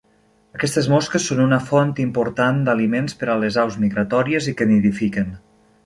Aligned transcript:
Aquestes 0.59 0.87
mosques 0.93 1.27
són 1.31 1.41
una 1.43 1.59
font 1.67 1.93
important 2.05 2.63
d'aliments 2.69 3.19
per 3.21 3.31
a 3.35 3.39
les 3.45 3.61
aus 3.67 3.79
migratòries 3.85 4.53
i 4.55 4.57
que 4.63 4.73
nidifiquen. 4.77 5.35